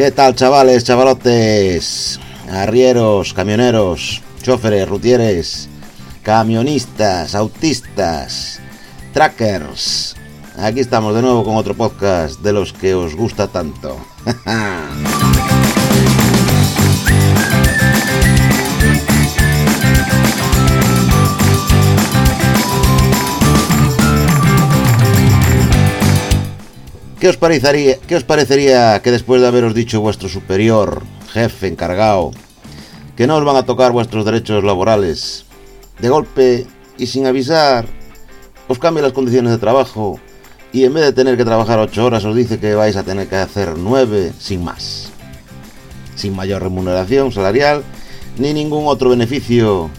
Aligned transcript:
¿Qué 0.00 0.10
tal, 0.10 0.34
chavales, 0.34 0.82
chavalotes? 0.84 2.18
Arrieros, 2.50 3.34
camioneros, 3.34 4.22
choferes, 4.40 4.88
rutieres, 4.88 5.68
camionistas, 6.22 7.34
autistas, 7.34 8.60
trackers. 9.12 10.16
Aquí 10.56 10.80
estamos 10.80 11.14
de 11.14 11.20
nuevo 11.20 11.44
con 11.44 11.56
otro 11.56 11.74
podcast 11.74 12.40
de 12.40 12.54
los 12.54 12.72
que 12.72 12.94
os 12.94 13.14
gusta 13.14 13.48
tanto. 13.48 13.98
¿Qué 27.20 27.28
os, 27.28 27.36
parecería, 27.36 27.98
¿Qué 27.98 28.16
os 28.16 28.24
parecería 28.24 29.02
que 29.02 29.10
después 29.10 29.42
de 29.42 29.46
haberos 29.46 29.74
dicho 29.74 30.00
vuestro 30.00 30.30
superior, 30.30 31.02
jefe, 31.30 31.66
encargado, 31.66 32.30
que 33.14 33.26
no 33.26 33.36
os 33.36 33.44
van 33.44 33.56
a 33.56 33.66
tocar 33.66 33.92
vuestros 33.92 34.24
derechos 34.24 34.64
laborales, 34.64 35.44
de 35.98 36.08
golpe 36.08 36.66
y 36.96 37.06
sin 37.08 37.26
avisar, 37.26 37.84
os 38.68 38.78
cambie 38.78 39.02
las 39.02 39.12
condiciones 39.12 39.52
de 39.52 39.58
trabajo 39.58 40.18
y 40.72 40.84
en 40.84 40.94
vez 40.94 41.04
de 41.04 41.12
tener 41.12 41.36
que 41.36 41.44
trabajar 41.44 41.78
8 41.78 42.02
horas 42.02 42.24
os 42.24 42.34
dice 42.34 42.58
que 42.58 42.74
vais 42.74 42.96
a 42.96 43.02
tener 43.02 43.28
que 43.28 43.36
hacer 43.36 43.76
9 43.76 44.32
sin 44.38 44.64
más? 44.64 45.10
Sin 46.16 46.34
mayor 46.34 46.62
remuneración 46.62 47.32
salarial 47.32 47.84
ni 48.38 48.54
ningún 48.54 48.86
otro 48.86 49.10
beneficio 49.10 49.90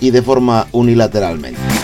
y 0.00 0.10
de 0.10 0.20
forma 0.20 0.66
unilateralmente. 0.72 1.83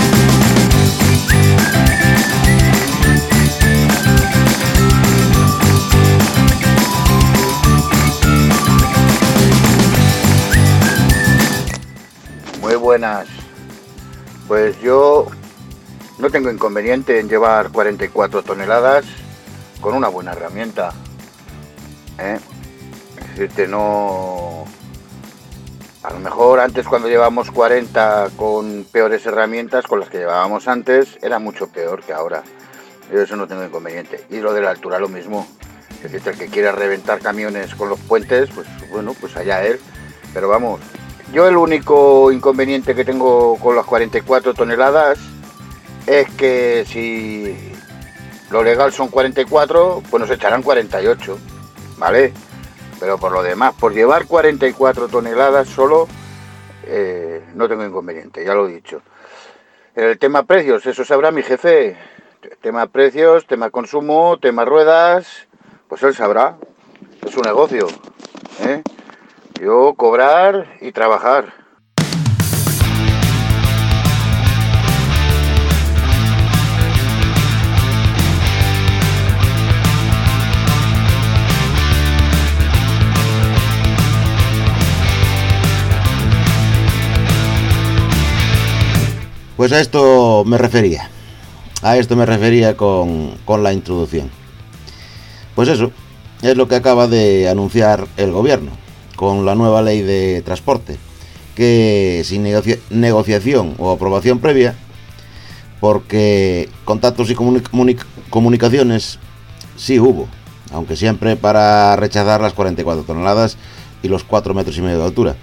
Pues 14.46 14.78
yo 14.80 15.26
no 16.18 16.30
tengo 16.30 16.50
inconveniente 16.50 17.18
en 17.18 17.28
llevar 17.28 17.70
44 17.70 18.42
toneladas 18.42 19.04
con 19.80 19.94
una 19.94 20.08
buena 20.08 20.32
herramienta. 20.32 20.92
¿eh? 22.18 22.38
Es 23.18 23.28
decirte, 23.30 23.66
no... 23.68 24.64
A 26.02 26.12
lo 26.12 26.18
mejor 26.18 26.60
antes 26.60 26.86
cuando 26.86 27.08
llevábamos 27.08 27.50
40 27.50 28.30
con 28.36 28.86
peores 28.90 29.24
herramientas, 29.26 29.86
con 29.86 30.00
las 30.00 30.08
que 30.08 30.18
llevábamos 30.18 30.66
antes, 30.66 31.18
era 31.22 31.38
mucho 31.38 31.68
peor 31.68 32.02
que 32.02 32.12
ahora. 32.12 32.42
Yo 33.12 33.20
eso 33.20 33.36
no 33.36 33.46
tengo 33.46 33.64
inconveniente. 33.64 34.24
Y 34.30 34.38
lo 34.40 34.52
de 34.52 34.62
la 34.62 34.70
altura 34.70 34.98
lo 34.98 35.08
mismo. 35.08 35.46
Es 36.02 36.12
decir, 36.12 36.32
el 36.32 36.38
que 36.38 36.46
quiera 36.46 36.72
reventar 36.72 37.20
camiones 37.20 37.74
con 37.74 37.88
los 37.88 38.00
puentes, 38.00 38.50
pues 38.50 38.66
bueno, 38.90 39.14
pues 39.18 39.36
allá 39.36 39.64
él. 39.64 39.78
Pero 40.32 40.48
vamos, 40.48 40.80
yo 41.32 41.46
el 41.46 41.56
único 41.56 42.32
inconveniente 42.32 42.94
que 42.94 43.04
tengo 43.04 43.56
con 43.58 43.76
las 43.76 43.86
44 43.86 44.54
toneladas 44.54 45.18
es 46.06 46.28
que 46.30 46.84
si 46.86 47.56
lo 48.50 48.64
legal 48.64 48.92
son 48.92 49.08
44, 49.08 50.02
pues 50.10 50.20
nos 50.20 50.30
echarán 50.30 50.62
48, 50.62 51.38
¿vale? 51.98 52.32
Pero 52.98 53.18
por 53.18 53.32
lo 53.32 53.42
demás, 53.42 53.74
por 53.78 53.94
llevar 53.94 54.26
44 54.26 55.08
toneladas 55.08 55.68
solo, 55.68 56.08
eh, 56.84 57.44
no 57.54 57.68
tengo 57.68 57.84
inconveniente, 57.84 58.44
ya 58.44 58.54
lo 58.54 58.68
he 58.68 58.74
dicho. 58.74 59.00
El 59.94 60.18
tema 60.18 60.42
precios, 60.44 60.84
eso 60.86 61.04
sabrá 61.04 61.30
mi 61.30 61.42
jefe. 61.42 61.96
Tema 62.62 62.86
precios, 62.86 63.46
tema 63.46 63.70
consumo, 63.70 64.38
tema 64.40 64.64
ruedas, 64.64 65.46
pues 65.88 66.02
él 66.02 66.14
sabrá. 66.14 66.56
Es 67.26 67.36
un 67.36 67.42
negocio. 67.42 67.86
¿eh? 68.62 68.82
Yo 69.62 69.92
cobrar 69.94 70.78
y 70.80 70.90
trabajar. 70.90 71.52
Pues 89.58 89.72
a 89.72 89.80
esto 89.80 90.42
me 90.46 90.56
refería. 90.56 91.10
A 91.82 91.98
esto 91.98 92.16
me 92.16 92.24
refería 92.24 92.78
con, 92.78 93.36
con 93.44 93.62
la 93.62 93.74
introducción. 93.74 94.30
Pues 95.54 95.68
eso, 95.68 95.92
es 96.40 96.56
lo 96.56 96.66
que 96.66 96.76
acaba 96.76 97.08
de 97.08 97.46
anunciar 97.50 98.06
el 98.16 98.32
gobierno 98.32 98.70
con 99.20 99.44
la 99.44 99.54
nueva 99.54 99.82
ley 99.82 100.00
de 100.00 100.40
transporte, 100.40 100.96
que 101.54 102.22
sin 102.24 102.42
negocia 102.42 102.78
negociación 102.88 103.74
o 103.76 103.90
aprobación 103.90 104.38
previa, 104.38 104.74
porque 105.78 106.70
contactos 106.86 107.28
y 107.28 107.34
comuni 107.34 107.60
comuni 107.60 107.96
comunicaciones 108.30 109.18
sí 109.76 110.00
hubo, 110.00 110.26
aunque 110.72 110.96
siempre 110.96 111.36
para 111.36 111.96
rechazar 111.96 112.40
las 112.40 112.54
44 112.54 113.04
toneladas 113.04 113.58
y 114.02 114.08
los 114.08 114.24
4 114.24 114.54
metros 114.54 114.78
y 114.78 114.80
medio 114.80 115.00
de 115.00 115.04
altura. 115.04 115.36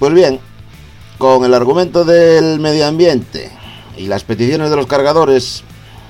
Pues 0.00 0.12
bien, 0.12 0.40
con 1.18 1.44
el 1.44 1.54
argumento 1.54 2.04
del 2.04 2.58
medio 2.58 2.84
ambiente 2.88 3.48
y 3.96 4.08
las 4.08 4.24
peticiones 4.24 4.70
de 4.70 4.76
los 4.76 4.88
cargadores, 4.88 5.62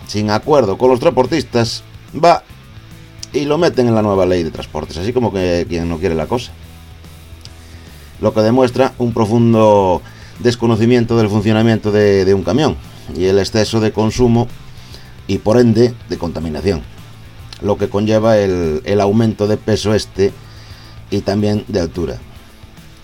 sin 0.06 0.30
acuerdo 0.30 0.78
con 0.78 0.88
los 0.88 1.00
transportistas, 1.00 1.82
va 2.16 2.44
y 3.32 3.44
lo 3.44 3.58
meten 3.58 3.88
en 3.88 3.94
la 3.94 4.02
nueva 4.02 4.26
ley 4.26 4.42
de 4.42 4.50
transportes, 4.50 4.96
así 4.96 5.12
como 5.12 5.32
que 5.32 5.66
quien 5.68 5.88
no 5.88 5.98
quiere 5.98 6.14
la 6.14 6.26
cosa. 6.26 6.52
Lo 8.20 8.34
que 8.34 8.40
demuestra 8.40 8.94
un 8.98 9.12
profundo 9.12 10.02
desconocimiento 10.38 11.16
del 11.16 11.28
funcionamiento 11.28 11.90
de, 11.90 12.32
un 12.34 12.42
camión 12.42 12.76
y 13.16 13.24
el 13.24 13.38
exceso 13.38 13.80
de 13.80 13.92
consumo 13.92 14.48
y 15.26 15.38
por 15.38 15.58
ende 15.58 15.94
de 16.08 16.18
contaminación, 16.18 16.82
lo 17.62 17.78
que 17.78 17.88
conlleva 17.88 18.38
el, 18.38 18.82
el 18.84 19.00
aumento 19.00 19.46
de 19.46 19.56
peso 19.56 19.94
este 19.94 20.32
y 21.10 21.20
también 21.20 21.64
de 21.68 21.80
altura, 21.80 22.18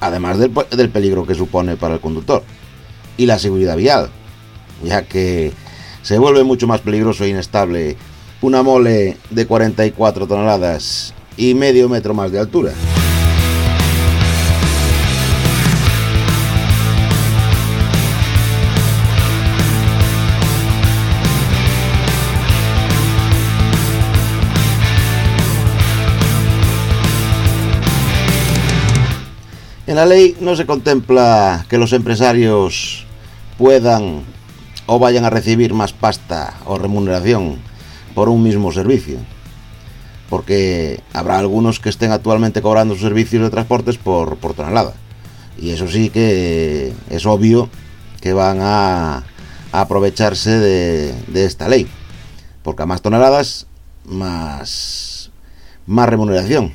además 0.01 0.39
del, 0.39 0.53
del 0.71 0.91
peligro 0.91 1.27
que 1.27 1.35
supone 1.35 1.77
para 1.77 1.95
el 1.95 2.01
conductor 2.01 2.43
y 3.17 3.27
la 3.27 3.39
seguridad 3.39 3.77
vial, 3.77 4.11
ya 4.85 5.03
que 5.03 5.53
se 6.03 6.19
vuelve 6.19 6.45
mucho 6.45 6.67
más 6.67 6.81
peligroso 6.81 7.25
e 7.25 7.29
inestable 7.29 7.97
una 8.41 8.63
mole 8.63 9.17
de 9.31 9.47
44 9.47 10.27
toneladas 10.27 11.13
y 11.37 11.55
medio 11.55 11.89
metro 11.89 12.15
más 12.15 12.31
de 12.31 12.39
altura. 12.39 12.73
En 29.87 29.97
la 29.97 30.05
ley 30.05 30.37
no 30.41 30.55
se 30.55 30.67
contempla 30.67 31.65
que 31.69 31.79
los 31.79 31.95
empresarios 31.95 33.07
puedan 33.57 34.23
o 34.87 34.99
vayan 34.99 35.25
a 35.25 35.31
recibir 35.31 35.73
más 35.73 35.95
pasta 35.95 36.55
o 36.67 36.77
remuneración 36.79 37.59
por 38.19 38.31
un 38.31 38.43
mismo 38.43 38.73
servicio. 38.73 39.21
Porque 40.29 41.01
habrá 41.13 41.39
algunos 41.39 41.79
que 41.79 41.89
estén 41.89 42.11
actualmente 42.11 42.63
cobrando 42.63 42.95
sus 42.95 43.05
servicios 43.05 43.45
de 43.45 43.49
transportes 43.49 43.97
por, 43.97 44.39
por 44.39 44.55
tonelada. 44.55 44.95
Y 45.57 45.71
eso 45.71 45.87
sí 45.87 46.11
que 46.11 46.93
es 47.11 47.27
obvio 47.27 47.71
que 48.21 48.33
van 48.33 48.59
a, 48.61 49.23
aprovecharse 49.71 50.51
de, 50.51 51.45
esta 51.45 51.69
ley. 51.69 51.87
Porque 52.65 52.83
a 52.83 52.87
más 52.87 53.03
toneladas, 53.03 53.69
más, 54.05 55.31
más 55.87 56.09
remuneración. 56.09 56.73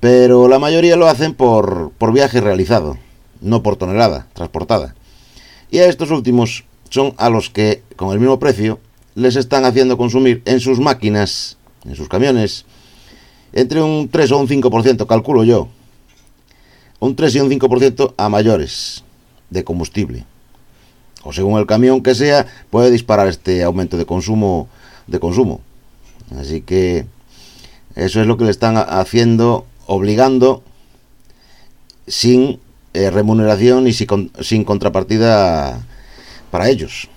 Pero 0.00 0.48
la 0.48 0.58
mayoría 0.58 0.96
lo 0.96 1.06
hacen 1.06 1.32
por, 1.32 1.92
por 1.96 2.12
viaje 2.12 2.40
realizado, 2.40 2.98
no 3.40 3.62
por 3.62 3.76
tonelada 3.76 4.26
transportada. 4.32 4.96
Y 5.70 5.78
a 5.78 5.86
estos 5.86 6.10
últimos 6.10 6.64
son 6.90 7.14
a 7.18 7.30
los 7.30 7.50
que, 7.50 7.84
con 7.94 8.10
el 8.10 8.18
mismo 8.18 8.40
precio, 8.40 8.80
les 9.14 9.36
están 9.36 9.64
haciendo 9.64 9.98
consumir 9.98 10.42
en 10.44 10.60
sus 10.60 10.80
máquinas, 10.80 11.58
en 11.84 11.96
sus 11.96 12.08
camiones, 12.08 12.64
entre 13.52 13.82
un 13.82 14.08
3 14.08 14.32
o 14.32 14.38
un 14.38 14.48
5%, 14.48 15.06
calculo 15.06 15.44
yo, 15.44 15.68
un 17.00 17.16
3 17.16 17.34
y 17.34 17.40
un 17.40 17.50
5% 17.50 18.14
a 18.16 18.28
mayores 18.28 19.04
de 19.50 19.64
combustible. 19.64 20.24
O 21.24 21.32
según 21.32 21.58
el 21.58 21.66
camión 21.66 22.02
que 22.02 22.14
sea, 22.14 22.46
puede 22.70 22.90
disparar 22.90 23.28
este 23.28 23.62
aumento 23.62 23.96
de 23.96 24.06
consumo 24.06 24.68
de 25.06 25.20
consumo. 25.20 25.60
Así 26.38 26.62
que 26.62 27.06
eso 27.94 28.20
es 28.20 28.26
lo 28.26 28.36
que 28.36 28.44
le 28.44 28.50
están 28.50 28.76
haciendo, 28.76 29.66
obligando 29.86 30.62
sin 32.06 32.60
eh, 32.94 33.10
remuneración 33.10 33.86
y 33.86 33.92
sin, 33.92 34.30
sin 34.40 34.64
contrapartida 34.64 35.86
para 36.50 36.68
ellos. 36.68 37.08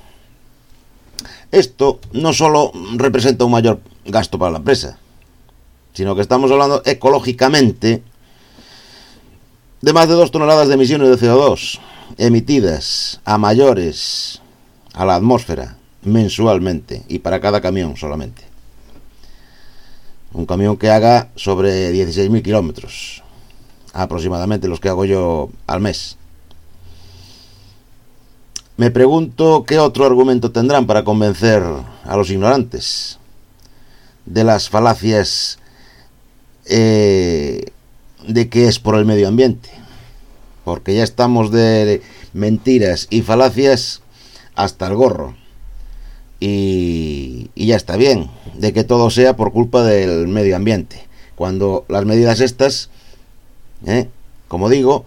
Esto 1.55 2.01
no 2.11 2.33
solo 2.33 2.73
representa 2.97 3.45
un 3.45 3.51
mayor 3.51 3.79
gasto 4.03 4.37
para 4.37 4.51
la 4.51 4.57
empresa, 4.57 4.99
sino 5.93 6.13
que 6.13 6.21
estamos 6.21 6.51
hablando 6.51 6.81
ecológicamente 6.83 8.03
de 9.79 9.93
más 9.93 10.09
de 10.09 10.15
dos 10.15 10.31
toneladas 10.31 10.67
de 10.67 10.73
emisiones 10.73 11.07
de 11.07 11.15
CO2 11.15 11.79
emitidas 12.17 13.21
a 13.23 13.37
mayores 13.37 14.41
a 14.93 15.05
la 15.05 15.15
atmósfera 15.15 15.77
mensualmente 16.03 17.03
y 17.07 17.19
para 17.19 17.39
cada 17.39 17.61
camión 17.61 17.95
solamente. 17.95 18.43
Un 20.33 20.45
camión 20.45 20.75
que 20.75 20.89
haga 20.89 21.29
sobre 21.37 21.93
16.000 21.93 22.43
kilómetros, 22.43 23.23
aproximadamente 23.93 24.67
los 24.67 24.81
que 24.81 24.89
hago 24.89 25.05
yo 25.05 25.49
al 25.67 25.79
mes. 25.79 26.17
Me 28.77 28.91
pregunto 28.91 29.63
qué 29.65 29.79
otro 29.79 30.05
argumento 30.05 30.51
tendrán 30.51 30.85
para 30.85 31.05
convencer 31.05 31.63
a 32.03 32.17
los 32.17 32.29
ignorantes 32.29 33.19
de 34.25 34.43
las 34.43 34.69
falacias 34.69 35.59
eh, 36.65 37.67
de 38.27 38.49
que 38.49 38.67
es 38.67 38.79
por 38.79 38.95
el 38.95 39.05
medio 39.05 39.29
ambiente. 39.29 39.69
Porque 40.65 40.93
ya 40.93 41.03
estamos 41.03 41.51
de 41.51 42.01
mentiras 42.33 43.07
y 43.09 43.21
falacias 43.21 44.01
hasta 44.55 44.87
el 44.87 44.95
gorro. 44.95 45.37
Y, 46.41 47.51
y 47.55 47.67
ya 47.67 47.77
está 47.77 47.95
bien, 47.95 48.29
de 48.55 48.73
que 48.73 48.83
todo 48.83 49.09
sea 49.09 49.37
por 49.37 49.53
culpa 49.53 49.83
del 49.83 50.27
medio 50.27 50.57
ambiente. 50.57 51.07
Cuando 51.35 51.85
las 51.87 52.03
medidas 52.03 52.41
estas, 52.41 52.89
eh, 53.85 54.09
como 54.49 54.67
digo, 54.67 55.05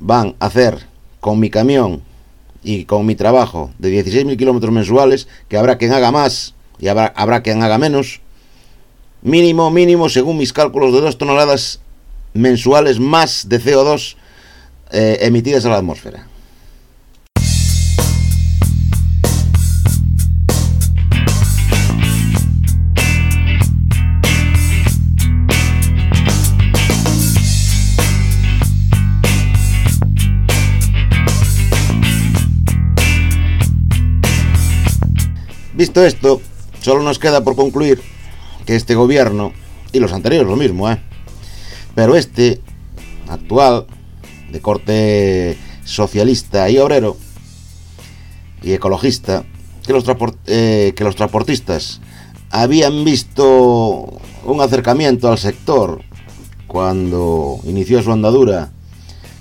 van 0.00 0.36
a 0.40 0.46
hacer 0.46 0.86
con 1.20 1.38
mi 1.38 1.50
camión 1.50 2.02
y 2.64 2.86
con 2.86 3.06
mi 3.06 3.14
trabajo 3.14 3.70
de 3.78 4.04
16.000 4.04 4.36
kilómetros 4.36 4.72
mensuales, 4.72 5.28
que 5.48 5.56
habrá 5.56 5.78
quien 5.78 5.92
haga 5.92 6.10
más 6.10 6.54
y 6.80 6.88
habrá, 6.88 7.12
habrá 7.14 7.42
quien 7.42 7.62
haga 7.62 7.78
menos, 7.78 8.20
mínimo, 9.22 9.70
mínimo, 9.70 10.08
según 10.08 10.38
mis 10.38 10.52
cálculos, 10.52 10.92
de 10.92 11.00
2 11.02 11.18
toneladas 11.18 11.80
mensuales 12.32 12.98
más 12.98 13.48
de 13.48 13.60
CO2 13.60 14.16
eh, 14.90 15.18
emitidas 15.20 15.64
a 15.66 15.68
la 15.68 15.76
atmósfera. 15.76 16.26
Visto 35.74 36.04
esto, 36.04 36.40
solo 36.80 37.02
nos 37.02 37.18
queda 37.18 37.42
por 37.42 37.56
concluir 37.56 38.00
que 38.64 38.76
este 38.76 38.94
gobierno, 38.94 39.52
y 39.92 39.98
los 39.98 40.12
anteriores 40.12 40.48
lo 40.48 40.56
mismo, 40.56 40.88
¿eh? 40.88 41.00
pero 41.96 42.14
este, 42.14 42.60
actual, 43.28 43.86
de 44.52 44.60
corte 44.60 45.58
socialista 45.84 46.70
y 46.70 46.78
obrero, 46.78 47.16
y 48.62 48.72
ecologista, 48.72 49.44
que 49.84 49.92
los, 49.92 50.04
eh, 50.46 50.92
que 50.94 51.04
los 51.04 51.16
transportistas 51.16 52.00
habían 52.50 53.04
visto 53.04 54.20
un 54.44 54.60
acercamiento 54.60 55.28
al 55.28 55.38
sector 55.38 56.02
cuando 56.68 57.58
inició 57.64 58.00
su 58.00 58.12
andadura 58.12 58.70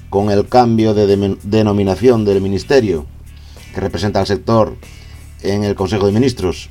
con 0.09 0.31
el 0.31 0.47
cambio 0.47 0.95
de 0.95 1.37
denominación 1.43 2.25
del 2.25 2.41
ministerio 2.41 3.05
que 3.73 3.81
representa 3.81 4.19
al 4.19 4.27
sector 4.27 4.75
en 5.43 5.63
el 5.63 5.75
Consejo 5.75 6.07
de 6.07 6.13
Ministros, 6.13 6.69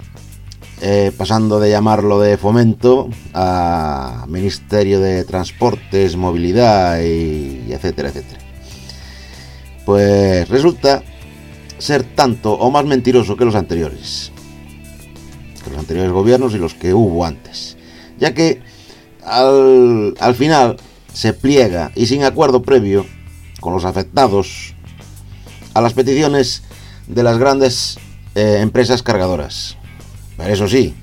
eh, 0.81 1.13
pasando 1.17 1.61
de 1.61 1.71
llamarlo 1.71 2.19
de 2.19 2.37
fomento 2.37 3.09
a 3.35 4.25
Ministerio 4.29 4.99
de 4.99 5.25
Transportes, 5.25 6.17
Movilidad 6.17 7.01
y, 7.01 7.73
etcétera, 7.73 8.09
etcétera. 8.09 8.41
Pues 9.85 10.49
resulta 10.49 11.03
ser 11.79 12.03
tanto 12.03 12.53
o 12.55 12.71
más 12.71 12.85
mentiroso 12.85 13.37
que 13.37 13.45
los 13.45 13.55
anteriores, 13.55 14.33
que 15.63 15.71
los 15.71 15.79
anteriores 15.79 16.13
gobiernos 16.13 16.55
y 16.55 16.59
los 16.59 16.75
que 16.75 16.95
hubo 16.95 17.25
antes, 17.25 17.77
ya 18.19 18.35
que 18.35 18.61
al, 19.25 20.15
al 20.19 20.35
final 20.35 20.79
se 21.13 21.33
pliega 21.33 21.93
y 21.95 22.07
sin 22.07 22.25
acuerdo 22.25 22.63
previo 22.63 23.07
con 23.61 23.73
los 23.73 23.85
afectados 23.85 24.75
a 25.75 25.81
las 25.81 25.93
peticiones 25.93 26.63
de 27.07 27.23
las 27.23 27.39
grandes 27.39 27.99
eh, 28.35 28.59
empresas 28.61 29.03
cargadoras. 29.03 29.77
Pero 30.37 30.53
eso 30.53 30.69
sí, 30.69 30.95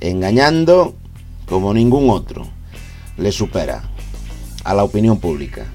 engañando 0.00 0.94
como 1.46 1.72
ningún 1.74 2.10
otro. 2.10 2.46
Le 3.16 3.32
supera 3.32 3.82
a 4.64 4.74
la 4.74 4.84
opinión 4.84 5.18
pública. 5.18 5.66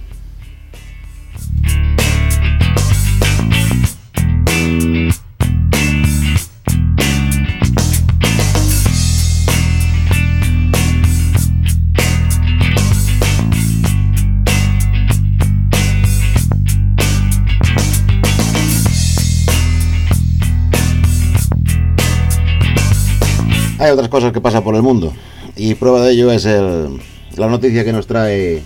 Otras 23.91 24.09
cosas 24.09 24.31
que 24.31 24.39
pasan 24.39 24.63
por 24.63 24.75
el 24.75 24.83
mundo 24.83 25.13
y 25.55 25.73
prueba 25.73 26.03
de 26.03 26.11
ello 26.11 26.31
es 26.31 26.45
la 26.45 27.47
noticia 27.47 27.83
que 27.83 27.91
nos 27.91 28.05
trae 28.07 28.61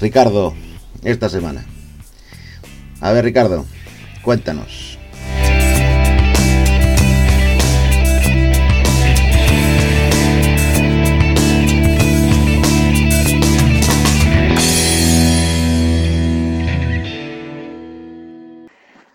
Ricardo 0.00 0.54
esta 1.02 1.28
semana. 1.28 1.66
A 3.00 3.12
ver 3.12 3.24
Ricardo, 3.24 3.66
cuéntanos. 4.22 4.93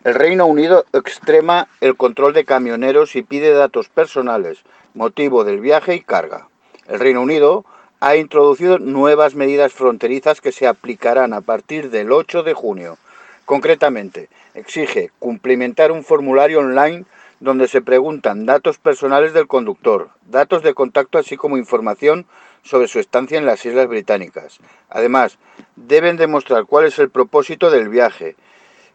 El 0.09 0.15
Reino 0.15 0.47
Unido 0.47 0.85
extrema 0.91 1.67
el 1.81 1.95
control 1.95 2.33
de 2.33 2.43
camioneros 2.43 3.15
y 3.15 3.21
pide 3.21 3.53
datos 3.53 3.89
personales 3.89 4.63
motivo 4.95 5.43
del 5.43 5.59
viaje 5.59 5.93
y 5.93 6.01
carga. 6.01 6.47
El 6.87 6.99
Reino 6.99 7.21
Unido 7.21 7.63
ha 7.99 8.15
introducido 8.15 8.79
nuevas 8.79 9.35
medidas 9.35 9.71
fronterizas 9.71 10.41
que 10.41 10.51
se 10.51 10.65
aplicarán 10.65 11.31
a 11.31 11.41
partir 11.41 11.91
del 11.91 12.11
8 12.11 12.41
de 12.41 12.55
junio. 12.55 12.97
Concretamente, 13.45 14.29
exige 14.55 15.11
cumplimentar 15.19 15.91
un 15.91 16.03
formulario 16.03 16.61
online 16.61 17.05
donde 17.39 17.67
se 17.67 17.83
preguntan 17.83 18.47
datos 18.47 18.79
personales 18.79 19.33
del 19.33 19.45
conductor, 19.45 20.09
datos 20.25 20.63
de 20.63 20.73
contacto 20.73 21.19
así 21.19 21.37
como 21.37 21.55
información 21.55 22.25
sobre 22.63 22.87
su 22.87 22.97
estancia 22.97 23.37
en 23.37 23.45
las 23.45 23.63
Islas 23.63 23.87
Británicas. 23.87 24.57
Además, 24.89 25.37
deben 25.75 26.17
demostrar 26.17 26.65
cuál 26.65 26.87
es 26.87 26.97
el 26.97 27.11
propósito 27.11 27.69
del 27.69 27.89
viaje, 27.89 28.35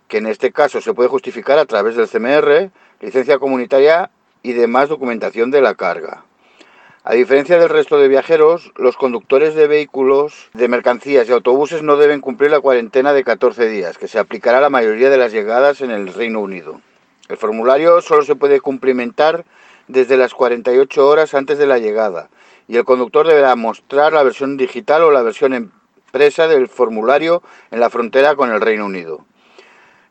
que 0.09 0.19
en 0.19 0.27
este 0.27 0.53
caso 0.53 0.81
se 0.81 0.95
puede 0.95 1.09
justificar 1.09 1.59
a 1.59 1.67
través 1.67 1.97
del 1.97 2.09
CMR, 2.09 2.71
licencia 3.01 3.39
comunitaria 3.39 4.11
y 4.43 4.53
demás 4.53 4.89
documentación 4.89 5.51
de 5.51 5.61
la 5.61 5.75
carga. 5.75 6.25
A 7.03 7.15
diferencia 7.15 7.59
del 7.59 7.69
resto 7.69 7.99
de 7.99 8.09
viajeros, 8.09 8.73
los 8.77 8.97
conductores 8.97 9.55
de 9.55 9.67
vehículos, 9.67 10.49
de 10.55 10.69
mercancías 10.69 11.29
y 11.29 11.33
autobuses 11.33 11.83
no 11.83 11.97
deben 11.97 12.23
cumplir 12.23 12.51
la 12.51 12.61
cuarentena 12.61 13.13
de 13.13 13.25
14 13.25 13.69
días, 13.69 13.99
que 13.99 14.09
se 14.09 14.19
aplicará 14.19 14.59
a 14.59 14.63
la 14.63 14.71
mayoría 14.71 15.11
de 15.11 15.19
las 15.19 15.33
llegadas 15.33 15.83
en 15.83 15.91
el 15.91 16.15
Reino 16.15 16.41
Unido. 16.41 16.81
El 17.29 17.37
formulario 17.37 18.01
solo 18.01 18.23
se 18.23 18.37
puede 18.37 18.61
cumplimentar 18.61 19.45
desde 19.89 20.17
las 20.17 20.33
48 20.33 21.07
horas 21.07 21.35
antes 21.35 21.59
de 21.59 21.67
la 21.67 21.79
llegada 21.79 22.31
y 22.69 22.77
el 22.77 22.85
conductor 22.85 23.27
deberá 23.27 23.55
mostrar 23.57 24.13
la 24.13 24.23
versión 24.23 24.57
digital 24.57 25.03
o 25.03 25.11
la 25.11 25.23
versión 25.23 25.53
empresa 25.55 26.49
del 26.49 26.69
formulario 26.69 27.43
en 27.71 27.81
la 27.81 27.91
frontera 27.91 28.37
con 28.37 28.51
el 28.51 28.61
Reino 28.61 28.87
Unido. 28.87 29.25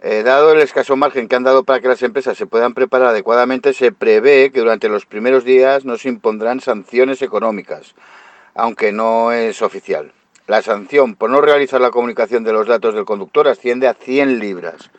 Eh, 0.06 0.22
dado 0.22 0.52
el 0.52 0.60
escaso 0.60 0.98
margen 0.98 1.30
que 1.30 1.38
han 1.38 1.44
dado 1.44 1.64
para 1.64 1.80
que 1.80 1.88
las 1.88 2.04
empresas 2.04 2.38
se 2.38 2.46
puedan 2.46 2.74
preparar 2.74 3.08
adecuadamente, 3.08 3.72
se 3.72 3.94
prevé 3.94 4.52
que 4.52 4.60
durante 4.60 4.90
los 4.90 5.06
primeros 5.06 5.46
días 5.46 5.86
no 5.86 5.98
se 5.98 6.10
impondrán 6.10 6.60
sanciones 6.60 7.22
económicas, 7.22 7.96
aunque 8.54 8.92
no 8.92 9.32
es 9.32 9.62
oficial. 9.62 10.12
La 10.46 10.62
sanción 10.62 11.16
por 11.16 11.30
no 11.30 11.40
realizar 11.40 11.80
la 11.80 11.90
comunicación 11.90 12.44
de 12.44 12.52
los 12.52 12.68
datos 12.68 12.96
del 12.96 13.06
conductor 13.06 13.48
asciende 13.48 13.88
a 13.88 13.94
100 13.94 14.40
libras. 14.40 14.92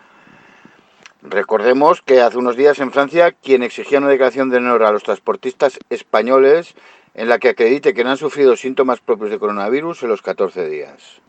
Recordemos 1.20 2.00
que 2.00 2.22
hace 2.22 2.38
unos 2.38 2.56
días 2.56 2.78
en 2.78 2.90
Francia 2.90 3.32
quien 3.32 3.62
exigía 3.62 3.98
una 3.98 4.08
declaración 4.08 4.48
de 4.48 4.56
honor 4.56 4.84
a 4.84 4.92
los 4.92 5.02
transportistas 5.02 5.78
españoles 5.90 6.74
en 7.12 7.28
la 7.28 7.38
que 7.38 7.50
acredite 7.50 7.92
que 7.92 8.04
no 8.04 8.10
han 8.10 8.16
sufrido 8.16 8.56
síntomas 8.56 9.00
propios 9.00 9.28
de 9.28 9.38
coronavirus 9.38 10.02
en 10.04 10.08
los 10.08 10.22
14 10.22 10.66
días. 10.66 11.20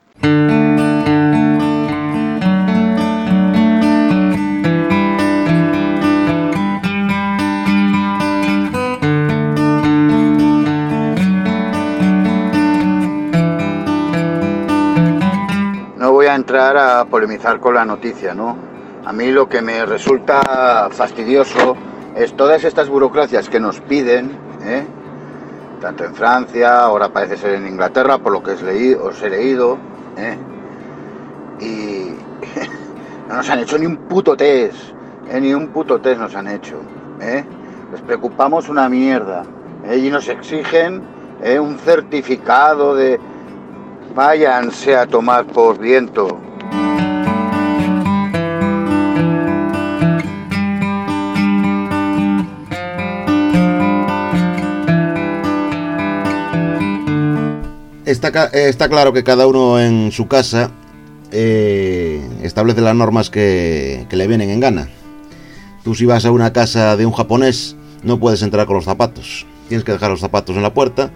A 16.74 17.06
polemizar 17.06 17.60
con 17.60 17.76
la 17.76 17.86
noticia, 17.86 18.34
¿no? 18.34 18.58
A 19.06 19.14
mí 19.14 19.30
lo 19.30 19.48
que 19.48 19.62
me 19.62 19.86
resulta 19.86 20.90
fastidioso 20.90 21.78
es 22.16 22.36
todas 22.36 22.64
estas 22.64 22.90
burocracias 22.90 23.50
que 23.50 23.60
nos 23.60 23.80
piden, 23.82 24.32
¿eh? 24.64 24.84
tanto 25.80 26.06
en 26.06 26.16
Francia, 26.16 26.80
ahora 26.80 27.10
parece 27.10 27.38
ser 27.38 27.54
en 27.54 27.68
Inglaterra, 27.68 28.18
por 28.18 28.32
lo 28.32 28.42
que 28.42 28.52
os 28.52 29.22
he 29.22 29.30
leído, 29.30 29.78
¿eh? 30.18 30.38
y 31.60 32.16
no 33.30 33.36
nos 33.36 33.50
han 33.50 33.60
hecho 33.60 33.78
ni 33.78 33.86
un 33.86 33.98
puto 33.98 34.36
test, 34.36 34.94
¿eh? 35.30 35.40
ni 35.40 35.54
un 35.54 35.68
puto 35.68 36.02
test 36.02 36.20
nos 36.20 36.36
han 36.36 36.48
hecho. 36.48 36.78
Les 37.92 38.02
preocupamos 38.02 38.70
una 38.70 38.90
mierda 38.90 39.44
y 39.96 40.10
nos 40.10 40.28
exigen 40.28 41.04
un 41.60 41.78
certificado 41.78 42.96
de 42.96 43.20
váyanse 44.16 44.96
a 44.96 45.06
tomar 45.06 45.46
por 45.46 45.78
viento. 45.78 46.45
Está, 58.25 58.46
está, 58.48 58.89
claro 58.89 59.13
que 59.13 59.24
cada 59.24 59.46
uno 59.46 59.79
en 59.79 60.12
su 60.12 60.27
casa 60.27 60.72
eh, 61.32 62.27
establece 62.41 62.82
las 62.82 62.96
normas 62.96 63.29
que, 63.29 64.08
que, 64.10 64.15
le 64.15 64.27
vienen 64.27 64.50
en 64.50 64.60
gana. 64.60 64.89
Tú 65.84 65.94
si 65.94 66.05
vas 66.05 66.25
a 66.25 66.32
una 66.32 66.51
casa 66.51 66.98
de 66.98 67.05
un 67.05 67.13
japonés 67.13 67.75
no 68.01 68.20
puedes 68.20 68.41
entrar 68.41 68.65
con 68.65 68.77
los 68.77 68.86
zapatos. 68.86 69.46
Tienes 69.67 69.84
que 69.84 69.91
dejar 69.91 70.10
los 70.10 70.22
zapatos 70.22 70.55
en 70.55 70.63
la 70.63 70.74
puerta 70.74 71.12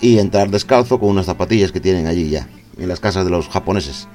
y 0.00 0.18
entrar 0.18 0.50
descalzo 0.50 0.98
con 0.98 1.10
unas 1.10 1.26
zapatillas 1.26 1.70
que 1.70 1.80
tienen 1.80 2.06
allí 2.06 2.30
ya, 2.30 2.48
en 2.78 2.88
las 2.88 2.98
casas 2.98 3.26
de 3.26 3.30
los 3.30 3.48
japoneses. 3.48 4.08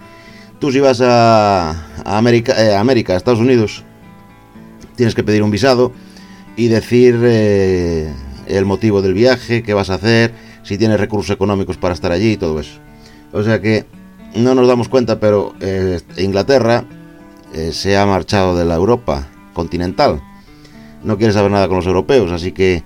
Tú 0.60 0.72
si 0.72 0.80
vas 0.80 1.02
a, 1.02 1.72
a 2.04 2.18
América, 2.18 2.54
eh, 2.58 2.76
a 2.76 3.16
Estados 3.16 3.40
Unidos, 3.40 3.84
tienes 4.96 5.14
que 5.14 5.24
pedir 5.24 5.44
un 5.44 5.52
visado 5.52 5.92
y 6.56 6.68
decir 6.68 7.20
eh, 7.24 8.12
el 8.48 8.66
motivo 8.66 9.04
del 9.04 9.14
viaje, 9.14 9.62
qué 9.62 9.76
vas 9.76 9.92
a 9.92 9.96
hacer 9.96 10.34
si 10.64 10.78
tiene 10.78 10.98
recursos 10.98 11.34
económicos 11.34 11.78
para 11.78 11.94
estar 11.94 12.12
allí 12.12 12.34
y 12.34 12.38
todo 12.38 12.60
eso. 12.60 12.80
O 13.32 13.44
sea 13.44 13.62
que 13.62 13.86
no 14.36 14.56
nos 14.56 14.68
damos 14.68 14.90
cuenta, 14.90 15.20
pero 15.20 15.54
eh, 15.60 16.00
Inglaterra 16.18 16.86
eh, 17.54 17.72
se 17.72 17.98
ha 17.98 18.06
marchado 18.06 18.56
de 18.56 18.66
la 18.66 18.76
Europa 18.76 19.28
continental. 19.54 20.22
No 21.04 21.18
quiere 21.18 21.34
saber 21.34 21.52
nada 21.52 21.68
con 21.68 21.78
los 21.78 21.86
europeos, 21.86 22.32
así 22.32 22.52
que 22.52 22.84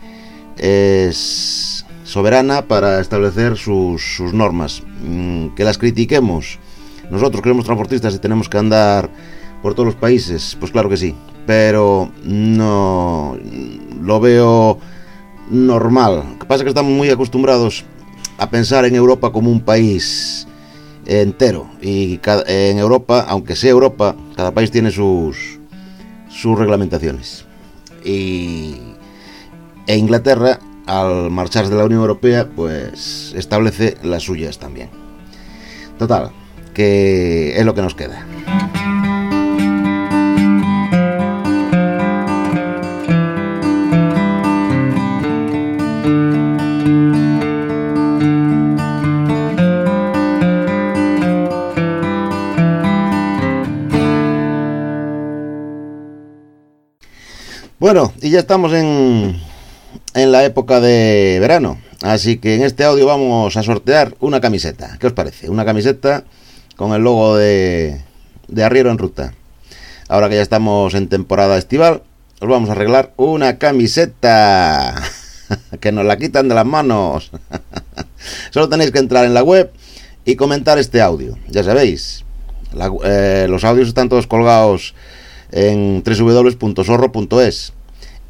es 0.57 1.85
soberana 2.03 2.63
para 2.63 2.99
establecer 2.99 3.57
sus, 3.57 4.19
normas. 4.33 4.83
Mm, 5.03 5.49
que 5.49 5.63
las 5.63 5.77
critiquemos. 5.77 6.59
Nosotros 7.11 7.41
que 7.41 7.49
somos 7.49 7.65
transportistas 7.65 8.15
y 8.15 8.19
tenemos 8.19 8.49
que 8.49 8.57
andar 8.57 9.09
por 9.61 9.73
todos 9.73 9.87
los 9.87 9.95
países, 9.95 10.57
pues 10.59 10.71
claro 10.71 10.89
que 10.89 10.97
sí. 10.97 11.15
Pero 11.45 12.11
no 12.23 13.37
lo 14.01 14.19
veo 14.19 14.79
normal. 15.49 16.36
Pasa 16.47 16.59
es 16.59 16.63
que 16.63 16.69
estamos 16.69 16.93
muy 16.93 17.09
acostumbrados 17.09 17.83
a 18.37 18.49
pensar 18.49 18.85
en 18.85 18.95
Europa 18.95 19.31
como 19.31 19.51
un 19.51 19.59
país 19.59 20.47
entero. 21.05 21.69
Y 21.81 22.19
en 22.23 22.77
Europa, 22.77 23.25
aunque 23.27 23.55
sea 23.55 23.71
Europa, 23.71 24.15
cada 24.35 24.51
país 24.51 24.71
tiene 24.71 24.91
sus, 24.91 25.59
sus 26.29 26.57
reglamentaciones. 26.57 27.45
Y, 28.05 28.77
e 29.87 29.97
Inglaterra, 29.97 30.59
al 30.85 31.29
marcharse 31.31 31.69
de 31.69 31.77
la 31.77 31.85
Unión 31.85 32.01
Europea, 32.01 32.47
pues 32.55 33.33
establece 33.35 33.97
las 34.03 34.23
suyas 34.23 34.57
también. 34.57 34.89
Total, 35.99 36.31
que 36.73 37.59
es 37.59 37.65
lo 37.65 37.73
que 37.73 37.81
nos 37.81 37.95
queda. 37.95 38.25
Bueno, 57.87 58.11
y 58.21 58.31
ya 58.31 58.39
estamos 58.39 58.73
en, 58.73 59.39
en 60.13 60.31
la 60.33 60.43
época 60.43 60.81
de 60.81 61.37
verano. 61.39 61.79
Así 62.01 62.37
que 62.37 62.55
en 62.55 62.63
este 62.63 62.83
audio 62.83 63.05
vamos 63.05 63.55
a 63.55 63.63
sortear 63.63 64.13
una 64.19 64.41
camiseta. 64.41 64.97
¿Qué 64.99 65.07
os 65.07 65.13
parece? 65.13 65.49
Una 65.49 65.63
camiseta 65.63 66.25
con 66.75 66.91
el 66.91 67.01
logo 67.01 67.37
de, 67.37 68.01
de 68.49 68.63
Arriero 68.65 68.91
en 68.91 68.97
Ruta. 68.97 69.33
Ahora 70.09 70.27
que 70.27 70.35
ya 70.35 70.41
estamos 70.41 70.95
en 70.95 71.07
temporada 71.07 71.57
estival, 71.57 72.03
os 72.41 72.49
vamos 72.49 72.67
a 72.67 72.73
arreglar 72.73 73.13
una 73.15 73.57
camiseta. 73.57 75.01
que 75.79 75.93
nos 75.93 76.03
la 76.03 76.17
quitan 76.17 76.49
de 76.49 76.55
las 76.55 76.65
manos. 76.65 77.31
Solo 78.51 78.67
tenéis 78.67 78.91
que 78.91 78.99
entrar 78.99 79.23
en 79.23 79.33
la 79.33 79.43
web 79.43 79.71
y 80.25 80.35
comentar 80.35 80.77
este 80.77 80.99
audio. 80.99 81.37
Ya 81.47 81.63
sabéis, 81.63 82.25
eh, 83.05 83.47
los 83.49 83.63
audios 83.63 83.87
están 83.87 84.09
todos 84.09 84.27
colgados 84.27 84.93
en 85.53 86.03
www.zorro.es 86.03 87.76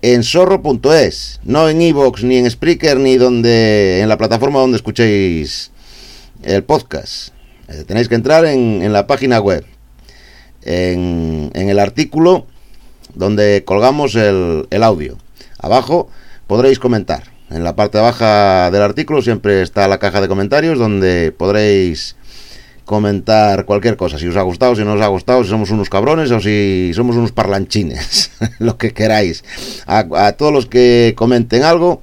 en 0.02 0.24
zorro.es, 0.24 1.40
no 1.44 1.70
en 1.70 1.82
iVoox, 1.82 2.24
ni 2.24 2.38
en 2.38 2.50
Spreaker, 2.50 2.98
ni 2.98 3.18
donde 3.18 4.02
en 4.02 4.10
la 4.10 4.18
plataforma 4.18 4.60
donde 4.60 4.78
escuchéis 4.78 5.72
el 6.44 6.64
podcast. 6.64 7.30
Eh, 7.68 7.84
tenéis 7.86 8.08
que 8.08 8.16
entrar 8.16 8.46
en, 8.46 8.94
la 8.94 9.08
página 9.08 9.40
web, 9.40 9.66
en, 10.64 11.52
el 11.54 11.80
artículo 11.80 12.46
donde 13.16 13.64
colgamos 13.66 14.16
el, 14.16 14.68
el 14.70 14.84
audio. 14.84 15.18
Abajo 15.58 16.10
podréis 16.46 16.80
comentar. 16.80 17.24
En 17.50 17.64
la 17.64 17.76
parte 17.76 17.98
baja 17.98 18.70
del 18.72 18.82
artículo 18.82 19.22
siempre 19.22 19.62
está 19.62 19.88
la 19.88 20.00
caja 20.00 20.22
de 20.22 20.28
comentarios 20.28 20.78
donde 20.78 21.34
podréis 21.36 22.16
comentar 22.88 23.66
cualquier 23.66 23.98
cosa, 23.98 24.18
si 24.18 24.28
os 24.28 24.38
ha 24.38 24.42
gustado, 24.42 24.74
si 24.74 24.84
no 24.84 24.94
os 24.94 25.02
ha 25.02 25.08
gustado, 25.08 25.44
si 25.44 25.50
somos 25.50 25.70
unos 25.72 25.90
cabrones 25.90 26.32
o 26.32 26.40
si 26.40 26.92
somos 26.96 27.18
unos 27.18 27.34
parlanchines, 27.34 28.32
lo 28.60 28.78
que 28.78 28.94
queráis. 28.94 29.44
A, 29.86 30.32
todos 30.32 30.54
los 30.54 30.66
que 30.68 31.14
comenten 31.16 31.64
algo, 31.64 32.02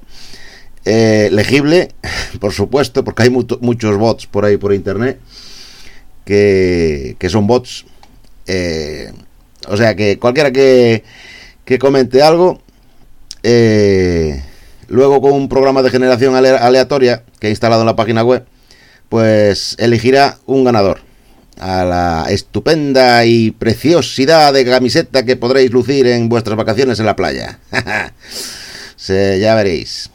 eh, 0.85 1.29
legible, 1.31 1.89
por 2.39 2.53
supuesto, 2.53 3.03
porque 3.03 3.23
hay 3.23 3.29
muchos 3.31 3.97
bots 3.97 4.27
por 4.27 4.45
ahí 4.45 4.57
por 4.57 4.73
internet 4.73 5.19
que, 6.23 7.17
que 7.17 7.29
son 7.29 7.47
bots. 7.47 7.85
Eh, 8.45 9.11
o 9.67 9.75
sea 9.77 9.95
que 9.95 10.19
cualquiera 10.19 10.51
que, 10.51 11.03
que 11.65 11.79
comente 11.79 12.21
algo, 12.21 12.61
eh, 13.41 14.39
luego 14.87 15.19
con 15.19 15.33
un 15.33 15.49
programa 15.49 15.81
de 15.81 15.89
generación 15.89 16.35
aleatoria 16.35 17.23
que 17.39 17.47
he 17.47 17.49
instalado 17.49 17.81
en 17.81 17.87
la 17.87 17.95
página 17.95 18.23
web, 18.23 18.45
pues 19.09 19.75
elegirá 19.79 20.37
un 20.45 20.63
ganador 20.63 21.01
a 21.59 21.85
la 21.85 22.25
estupenda 22.29 23.25
y 23.25 23.51
preciosidad 23.51 24.53
de 24.53 24.65
camiseta 24.65 25.25
que 25.25 25.35
podréis 25.35 25.71
lucir 25.71 26.07
en 26.07 26.29
vuestras 26.29 26.57
vacaciones 26.57 26.99
en 26.99 27.05
la 27.05 27.15
playa. 27.15 27.59
Ya 29.07 29.53
veréis. 29.53 30.09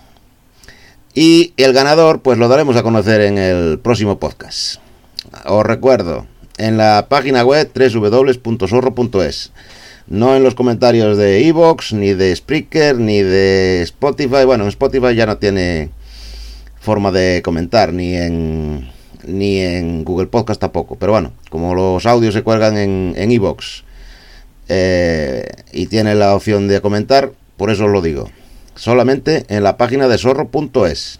Y 1.14 1.52
el 1.56 1.72
ganador, 1.72 2.22
pues 2.22 2.38
lo 2.38 2.48
daremos 2.48 2.76
a 2.76 2.82
conocer 2.82 3.20
en 3.20 3.38
el 3.38 3.78
próximo 3.78 4.18
podcast. 4.18 4.80
Os 5.44 5.64
recuerdo, 5.64 6.26
en 6.56 6.76
la 6.76 7.06
página 7.08 7.44
web 7.44 7.70
www.sorro.es, 7.72 9.52
No 10.08 10.34
en 10.34 10.42
los 10.42 10.54
comentarios 10.54 11.16
de 11.18 11.46
Evox, 11.46 11.92
ni 11.92 12.14
de 12.14 12.34
Spreaker, 12.34 12.96
ni 12.96 13.22
de 13.22 13.82
Spotify. 13.82 14.44
Bueno, 14.44 14.64
en 14.64 14.70
Spotify 14.70 15.14
ya 15.14 15.26
no 15.26 15.38
tiene 15.38 15.90
forma 16.80 17.12
de 17.12 17.40
comentar, 17.44 17.92
ni 17.92 18.16
en 18.16 18.90
ni 19.24 19.58
en 19.58 20.02
Google 20.02 20.26
Podcast 20.26 20.60
tampoco. 20.60 20.96
Pero 20.96 21.12
bueno, 21.12 21.32
como 21.50 21.74
los 21.74 22.06
audios 22.06 22.34
se 22.34 22.42
cuelgan 22.42 22.76
en 22.76 23.30
Evox 23.30 23.84
eh, 24.72 25.44
y 25.72 25.86
tiene 25.86 26.14
la 26.14 26.32
opción 26.36 26.68
de 26.68 26.80
comentar, 26.80 27.32
por 27.56 27.70
eso 27.70 27.86
os 27.86 27.90
lo 27.90 28.00
digo. 28.02 28.30
Solamente 28.76 29.44
en 29.48 29.64
la 29.64 29.76
página 29.76 30.06
de 30.06 30.16
zorro.es, 30.16 31.18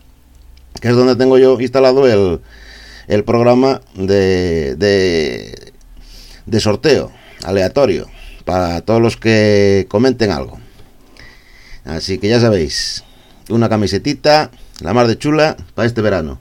que 0.81 0.89
es 0.89 0.95
donde 0.95 1.17
tengo 1.17 1.37
yo 1.37 1.61
instalado 1.61 2.07
el, 2.07 2.41
el 3.09 3.25
programa 3.25 3.81
de, 3.95 4.77
de, 4.77 5.73
de 6.47 6.61
sorteo 6.61 7.11
aleatorio 7.43 8.07
para 8.45 8.83
todos 8.83 9.03
los 9.03 9.17
que 9.17 9.87
comenten 9.91 10.31
algo. 10.31 10.61
Así 11.85 12.19
que 12.19 12.29
ya 12.29 12.39
sabéis, 12.39 13.03
una 13.49 13.69
camisetita, 13.69 14.53
la 14.81 14.95
mar 14.95 15.07
de 15.07 15.19
chula, 15.19 15.57
para 15.75 15.87
este 15.87 16.03
verano. 16.03 16.41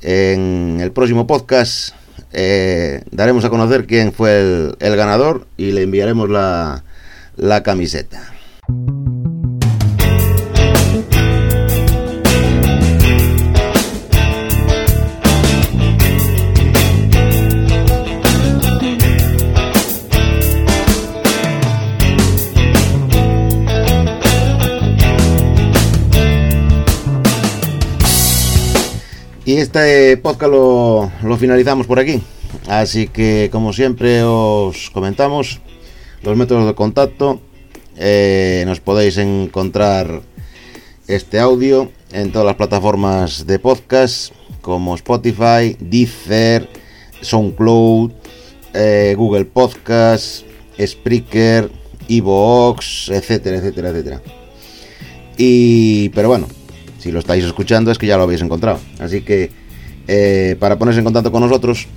En 0.00 0.78
el 0.80 0.92
próximo 0.92 1.26
podcast 1.26 1.94
eh, 2.32 3.02
daremos 3.10 3.44
a 3.44 3.50
conocer 3.50 3.86
quién 3.86 4.12
fue 4.12 4.40
el, 4.40 4.76
el, 4.80 4.96
ganador 4.96 5.46
y 5.56 5.72
le 5.72 5.82
enviaremos 5.82 6.28
la, 6.28 6.84
la 7.36 7.62
camiseta. 7.62 8.32
Y 29.44 29.56
este 29.56 30.16
podcast 30.18 30.52
lo, 30.52 31.10
lo, 31.24 31.36
finalizamos 31.36 31.88
por 31.88 31.98
aquí. 31.98 32.22
Así 32.68 33.08
que, 33.08 33.48
como 33.50 33.72
siempre, 33.72 34.22
os 34.22 34.88
comentamos 34.90 35.60
los 36.22 36.36
métodos 36.36 36.64
de 36.64 36.74
contacto. 36.76 37.40
Eh, 37.96 38.62
nos 38.66 38.78
podéis 38.78 39.18
encontrar 39.18 40.22
este 41.08 41.40
audio 41.40 41.90
en 42.12 42.30
todas 42.30 42.46
las 42.46 42.54
plataformas 42.54 43.44
de 43.44 43.58
podcast, 43.58 44.32
como 44.60 44.94
Spotify, 44.94 45.76
Deezer, 45.80 46.68
SoundCloud, 47.20 48.12
eh, 48.74 49.14
Google 49.18 49.46
Podcast, 49.46 50.46
Spreaker, 50.80 51.68
Evox, 52.08 53.08
etcétera, 53.08 53.56
etcétera, 53.56 53.88
etcétera. 53.88 54.22
Y, 55.36 56.10
pero 56.10 56.28
bueno, 56.28 56.46
si 57.02 57.10
lo 57.10 57.18
estáis 57.18 57.44
escuchando 57.44 57.90
es 57.90 57.98
que 57.98 58.06
ya 58.06 58.16
lo 58.16 58.22
habéis 58.22 58.42
encontrado. 58.42 58.78
Así 59.00 59.22
que 59.22 59.50
eh, 60.06 60.56
para 60.60 60.78
ponerse 60.78 61.00
en 61.00 61.04
contacto 61.04 61.32
con 61.32 61.42
nosotros, 61.42 61.88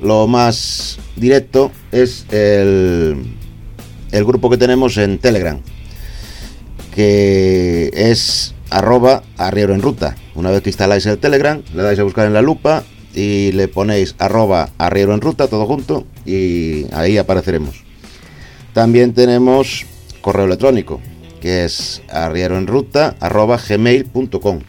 lo 0.00 0.26
más 0.26 0.98
directo 1.14 1.70
es 1.92 2.24
el, 2.30 3.16
el 4.12 4.24
grupo 4.24 4.48
que 4.48 4.56
tenemos 4.56 4.96
en 4.96 5.18
Telegram, 5.18 5.60
que 6.94 7.90
es 7.94 8.54
arroba 8.70 9.22
arriero 9.36 9.74
en 9.74 9.82
ruta. 9.82 10.16
Una 10.34 10.50
vez 10.50 10.62
que 10.62 10.70
instaláis 10.70 11.04
el 11.04 11.18
Telegram, 11.18 11.60
le 11.74 11.82
dais 11.82 11.98
a 11.98 12.04
buscar 12.04 12.26
en 12.26 12.32
la 12.32 12.40
lupa 12.40 12.82
y 13.14 13.52
le 13.52 13.68
ponéis 13.68 14.14
arroba 14.18 14.70
arriero 14.78 15.12
en 15.12 15.20
ruta, 15.20 15.48
todo 15.48 15.66
junto, 15.66 16.06
y 16.24 16.86
ahí 16.94 17.18
apareceremos. 17.18 17.84
También 18.72 19.12
tenemos 19.12 19.84
correo 20.22 20.46
electrónico, 20.46 21.00
que 21.40 21.64
es 21.64 22.02
arrieroenruta.gmail.com 22.10 24.60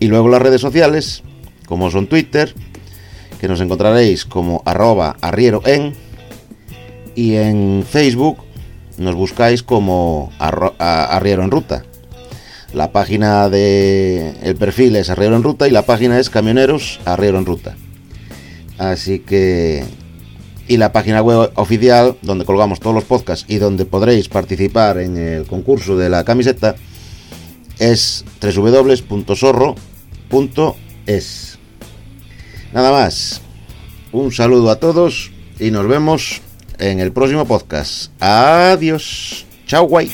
Y 0.00 0.06
luego 0.06 0.28
las 0.28 0.42
redes 0.42 0.60
sociales, 0.60 1.22
como 1.66 1.90
son 1.90 2.06
Twitter, 2.06 2.54
que 3.40 3.48
nos 3.48 3.60
encontraréis 3.60 4.24
como 4.24 4.62
arroba 4.64 5.16
arrieroen, 5.20 5.94
y 7.14 7.34
en 7.34 7.84
Facebook 7.88 8.38
nos 8.98 9.14
buscáis 9.14 9.62
como 9.64 10.32
Arriero 10.38 11.42
en 11.42 11.50
Ruta. 11.50 11.84
La 12.72 12.92
página 12.92 13.48
de 13.48 14.34
el 14.42 14.54
perfil 14.56 14.94
es 14.94 15.10
Arriero 15.10 15.34
en 15.34 15.42
Ruta 15.42 15.66
y 15.66 15.70
la 15.70 15.82
página 15.82 16.20
es 16.20 16.30
Camioneros 16.30 17.00
Arriero 17.04 17.38
en 17.38 17.46
Ruta. 17.46 17.76
Así 18.76 19.20
que 19.20 19.84
y 20.68 20.76
la 20.76 20.92
página 20.92 21.22
web 21.22 21.50
oficial 21.54 22.16
donde 22.22 22.44
colgamos 22.44 22.78
todos 22.78 22.94
los 22.94 23.04
podcasts 23.04 23.46
y 23.48 23.56
donde 23.56 23.84
podréis 23.86 24.28
participar 24.28 24.98
en 24.98 25.16
el 25.16 25.46
concurso 25.46 25.96
de 25.96 26.10
la 26.10 26.24
camiseta 26.24 26.76
es 27.78 28.24
www.zorro.es. 28.40 29.78
Nada 32.72 32.92
más. 32.92 33.40
Un 34.12 34.32
saludo 34.32 34.70
a 34.70 34.76
todos 34.76 35.32
y 35.58 35.70
nos 35.70 35.86
vemos 35.88 36.40
en 36.78 37.00
el 37.00 37.12
próximo 37.12 37.46
podcast. 37.46 38.10
Adiós. 38.20 39.46
Chao, 39.66 39.84
guay. 39.84 40.10